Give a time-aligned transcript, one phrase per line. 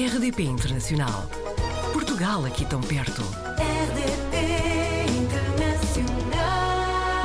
[0.00, 1.28] RDP Internacional.
[1.92, 3.20] Portugal aqui tão perto.
[3.60, 6.38] RDP Internacional.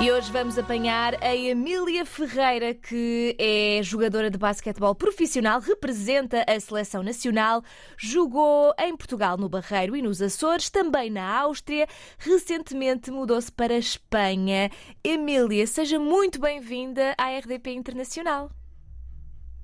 [0.04, 6.60] E hoje vamos apanhar a Emília Ferreira, que é jogadora de basquetebol profissional, representa a
[6.60, 7.64] seleção nacional,
[7.98, 11.88] jogou em Portugal, no Barreiro e nos Açores, também na Áustria,
[12.18, 14.70] recentemente mudou-se para a Espanha.
[15.02, 18.52] Emília, seja muito bem-vinda à RDP Internacional.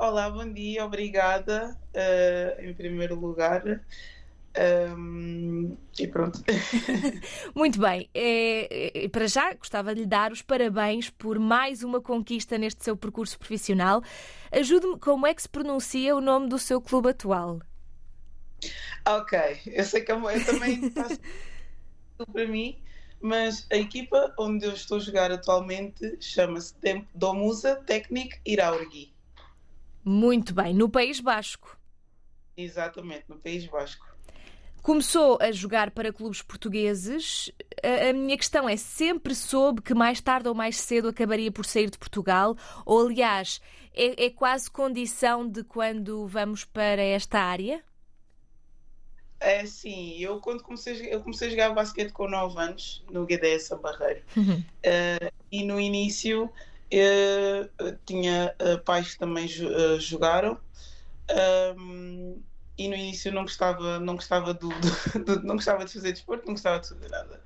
[0.01, 3.85] Olá, bom dia, obrigada eh, em primeiro lugar.
[4.97, 6.43] Um, e pronto.
[7.53, 12.01] Muito bem, é, é, para já gostava de lhe dar os parabéns por mais uma
[12.01, 14.01] conquista neste seu percurso profissional.
[14.51, 17.59] Ajude-me, como é que se pronuncia o nome do seu clube atual?
[19.05, 19.37] ok,
[19.67, 20.81] eu sei que eu, eu também
[22.33, 22.81] para mim,
[23.21, 26.73] mas a equipa onde eu estou a jogar atualmente chama-se
[27.13, 29.10] Domusa Technic Iraurgi.
[30.03, 31.77] Muito bem, no País Basco.
[32.55, 34.05] Exatamente, no País Basco.
[34.81, 37.51] Começou a jogar para clubes portugueses.
[37.83, 41.65] A, a minha questão é: sempre soube que mais tarde ou mais cedo acabaria por
[41.65, 42.55] sair de Portugal?
[42.85, 43.61] Ou, aliás,
[43.93, 47.83] é, é quase condição de quando vamos para esta área?
[49.39, 53.03] É sim, eu quando comecei, a jogar- eu comecei a jogar basquete com 9 anos
[53.09, 54.21] no GDS a Barreiro.
[54.83, 56.51] Eh, e no início
[56.91, 57.69] eh,
[58.05, 60.59] tinha eh, pais que também eh, jogaram.
[61.29, 62.41] Ahm,
[62.77, 66.45] e no início não gostava, não gostava do, do- do- não gostava de fazer desporto,
[66.47, 67.41] não gostava de fazer nada.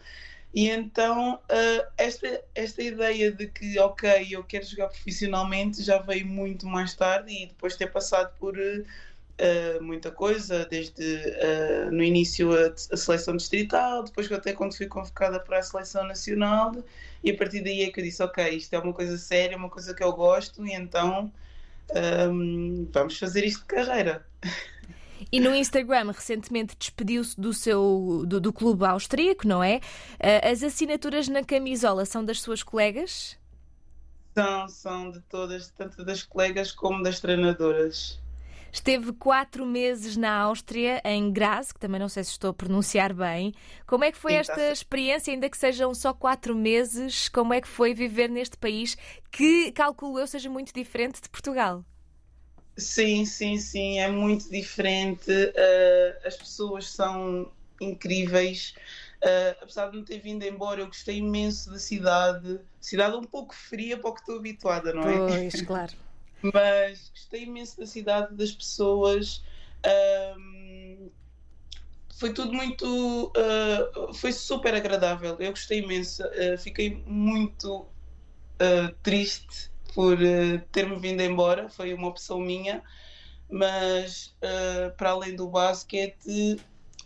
[0.54, 6.28] E então eh, esta, esta ideia de que ok, eu quero jogar profissionalmente já veio
[6.28, 12.04] muito mais tarde e depois de ter passado por uh, muita coisa, desde uh, no
[12.04, 16.72] início a, a seleção distrital, depois até quando fui convocada para a seleção nacional,
[17.26, 19.70] e a partir daí é que eu disse: Ok, isto é uma coisa séria, uma
[19.70, 21.34] coisa que eu gosto, e então
[22.32, 24.26] um, vamos fazer isto de carreira.
[25.32, 29.80] E no Instagram, recentemente despediu-se do seu do, do clube austríaco, não é?
[30.20, 33.38] Ah, As assinaturas na camisola são das suas colegas?
[34.38, 38.22] São, são de todas, tanto das colegas como das treinadoras.
[38.76, 43.14] Esteve quatro meses na Áustria, em Graz, que também não sei se estou a pronunciar
[43.14, 43.54] bem.
[43.88, 44.74] Como é que foi esta certo.
[44.74, 47.30] experiência, ainda que sejam só quatro meses?
[47.30, 48.98] Como é que foi viver neste país
[49.32, 51.86] que, calculo eu, seja muito diferente de Portugal?
[52.76, 55.32] Sim, sim, sim, é muito diferente.
[55.32, 57.50] uh, as pessoas são
[57.80, 58.76] incríveis.
[59.24, 62.60] Uh, apesar de não ter vindo embora, eu gostei imenso da cidade.
[62.82, 65.18] Cidade um pouco fria para o que estou habituada, não é?
[65.18, 65.94] Pois, claro.
[66.42, 69.44] Mas gostei imenso da cidade, das pessoas.
[70.38, 71.10] Um,
[72.18, 73.32] foi tudo muito.
[73.36, 75.36] uh, foi super agradável.
[75.40, 76.24] Eu gostei imenso.
[76.24, 80.18] Uh, fiquei muito uh, triste por
[80.72, 81.70] ter-me vindo embora.
[81.70, 82.84] Foi uma opção minha.
[83.50, 84.36] Mas,
[84.98, 86.60] para além do basquete,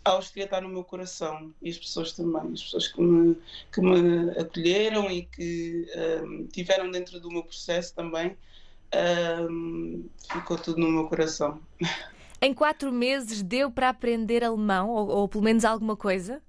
[0.04, 1.54] a Áustria está no meu coração.
[1.62, 2.52] E as pessoas também.
[2.52, 3.36] As pessoas que me,
[3.72, 5.86] que me acolheram e que
[6.50, 8.36] tiveram dentro do meu processo também.
[8.94, 11.60] Um, ficou tudo no meu coração.
[12.42, 16.42] Em quatro meses deu para aprender alemão, ou, ou pelo menos alguma coisa?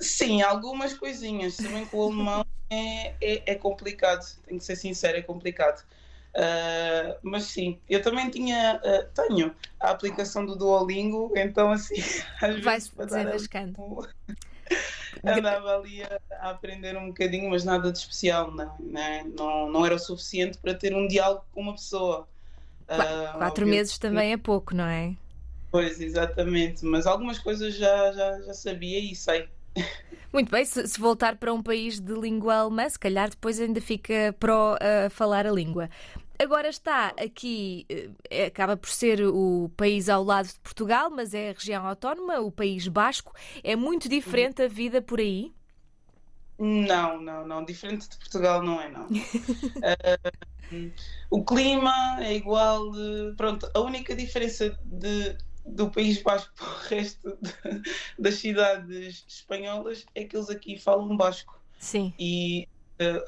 [0.00, 1.56] Sim, algumas coisinhas.
[1.56, 5.84] Também que o alemão é, é, é complicado, tenho que ser sincero, é complicado.
[6.34, 11.96] Uh, mas sim, eu também tinha, uh, tenho a aplicação do Duolingo, então assim,
[12.40, 13.78] às Vai-se desenrascando.
[13.78, 14.02] um-
[15.24, 19.24] andava ali a, a aprender um bocadinho, mas nada de especial, não, né?
[19.38, 22.28] não, não era o suficiente para ter um diálogo com uma pessoa.
[22.86, 22.98] Qua- Uh,
[23.38, 25.14] Quatro obviamente- meses também é pouco, não é?
[25.70, 29.48] Pois, exatamente, mas algumas coisas já, já, já sabia e sei.
[30.32, 33.80] Muito bem, se, se voltar para um país de língua alemã, se calhar depois ainda
[33.80, 35.88] fica pró a falar a língua.
[36.42, 37.86] Agora está aqui,
[38.28, 42.40] eh, acaba por ser o país ao lado de Portugal, mas é a região autónoma,
[42.40, 43.32] o País Basco.
[43.62, 45.52] É muito diferente a vida por aí?
[46.58, 47.64] Não, não, não.
[47.64, 49.06] Diferente de Portugal não é, não.
[49.82, 50.18] Eh,
[51.30, 52.90] o clima é igual.
[52.90, 57.82] de- pronto, a única diferença de, do País Basco para o resto de-
[58.18, 61.60] das cidades espanholas é que eles aqui falam basco.
[61.78, 62.12] Sim.
[62.18, 62.66] E
[62.98, 63.24] eh,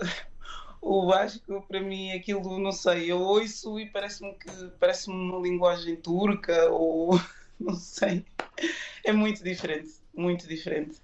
[0.84, 5.96] o basco, para mim, aquilo, não sei, eu ouço e parece-me que parece-me uma linguagem
[5.96, 7.18] turca ou
[7.58, 8.24] não sei.
[9.04, 10.98] É muito diferente, muito diferente.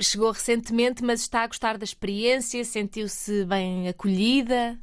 [0.00, 4.78] Chegou recentemente, mas está a gostar da experiência, sentiu-se bem acolhida.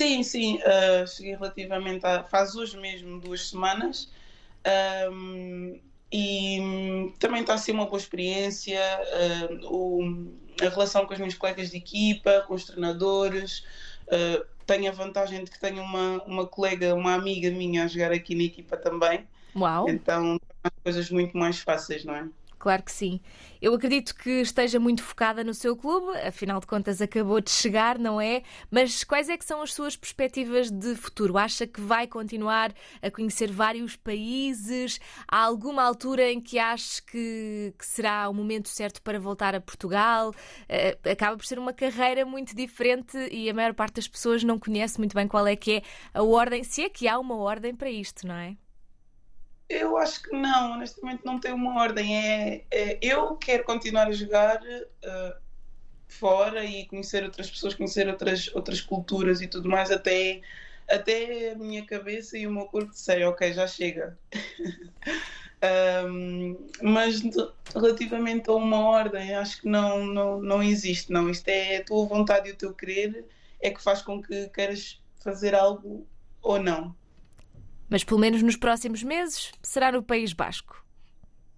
[0.00, 2.24] Sim, sim, uh, cheguei relativamente a.
[2.24, 4.10] faz hoje mesmo duas semanas.
[5.10, 5.80] Um,
[6.12, 8.80] e hum, também está a ser uma boa experiência.
[8.80, 13.64] uh, o- a relação com os meus colegas de equipa, com os treinadores.
[14.08, 18.12] uh, tenho a vantagem de que tenho uma, uma colega, uma amiga minha a jogar
[18.12, 19.26] aqui na equipa também.
[19.54, 19.88] Uau!
[19.88, 22.28] Então, as coisas muito mais fáceis, não é?
[22.62, 23.20] Claro que sim.
[23.60, 27.98] Eu acredito que esteja muito focada no seu clube, afinal de contas acabou de chegar,
[27.98, 28.44] não é?
[28.70, 31.36] Mas quais é que são as suas perspectivas de futuro?
[31.36, 32.72] Acha que vai continuar
[33.02, 35.00] a conhecer vários países?
[35.26, 39.60] Há alguma altura em que acha que, que será o momento certo para voltar a
[39.60, 40.30] Portugal?
[40.30, 44.56] Uh, acaba por ser uma carreira muito diferente e a maior parte das pessoas não
[44.56, 45.82] conhece muito bem qual é que é
[46.14, 48.56] a ordem, se é que há uma ordem para isto, não é?
[49.72, 52.14] Eu acho que não, honestamente não tem uma ordem.
[52.14, 55.34] É, é eu quero continuar a jogar uh,
[56.06, 60.42] fora e conhecer outras pessoas, conhecer outras, outras culturas e tudo mais, até,
[60.86, 64.18] até a minha cabeça e o meu corpo disserem, ok, já chega.
[66.06, 67.22] um, mas
[67.74, 71.30] relativamente a uma ordem, acho que não, não, não existe, não.
[71.30, 73.24] Isto é a tua vontade e o teu querer
[73.58, 76.06] é que faz com que queiras fazer algo
[76.42, 76.94] ou não.
[77.92, 80.82] Mas pelo menos nos próximos meses será no País Basco.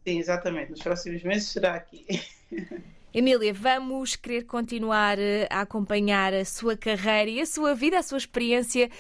[0.05, 0.73] Sim, exatamente.
[0.73, 2.05] Nos próximos meses será aqui.
[3.15, 8.03] Emília, vamos querer continuar eh, a acompanhar a sua carreira e a sua vida, a
[8.03, 8.91] sua experiência,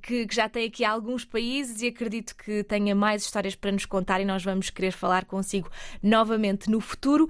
[0.00, 3.84] que, que, já tem aqui alguns países e acredito que tenha mais histórias para nos
[3.84, 5.68] contar e nós vamos querer falar consigo
[6.00, 7.28] novamente no futuro.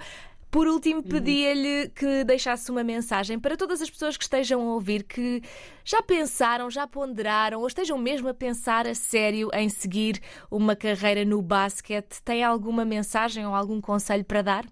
[0.56, 1.02] Por último, uhum.
[1.02, 5.42] pedia-lhe que deixasse uma mensagem para todas as pessoas que estejam a ouvir, que
[5.84, 10.18] já pensaram, já ponderaram ou estejam mesmo a pensar a sério em seguir
[10.50, 12.22] uma carreira no basquete.
[12.24, 14.66] Tem alguma mensagem ou algum conselho para dar?